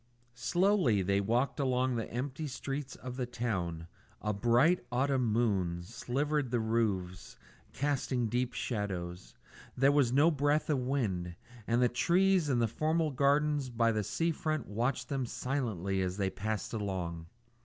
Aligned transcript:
Slowly 0.33 1.03
they 1.03 1.21
walked 1.21 1.59
along 1.59 1.93
the 1.95 2.11
empty 2.11 2.47
streets 2.47 2.95
of 2.95 3.17
the 3.17 3.27
town; 3.27 3.85
a 4.19 4.33
bright 4.33 4.83
autumn 4.91 5.31
moon 5.31 5.83
silvered 5.83 6.49
the 6.49 6.59
roofs, 6.59 7.37
casting 7.71 8.25
deep 8.27 8.51
shadows; 8.53 9.35
there 9.77 9.91
was 9.91 10.11
no 10.11 10.31
breath 10.31 10.71
of 10.71 10.79
wind; 10.79 11.35
and 11.67 11.83
the 11.83 11.87
trees 11.87 12.49
in 12.49 12.57
the 12.57 12.67
formal 12.67 13.11
gardens 13.11 13.69
by 13.69 13.91
the 13.91 14.03
sea 14.03 14.31
front 14.31 14.65
watched 14.65 15.07
them 15.07 15.27
silently 15.27 16.01
as 16.01 16.17
they 16.17 16.31
passed 16.31 16.73
along. 16.73 17.27